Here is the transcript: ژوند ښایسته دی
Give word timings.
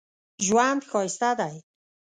ژوند 0.45 0.81
ښایسته 0.89 1.31
دی 1.39 1.55